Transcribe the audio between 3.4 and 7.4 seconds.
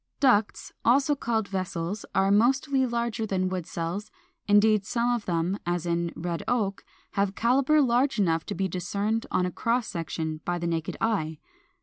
wood cells: indeed, some of them, as in Red Oak, have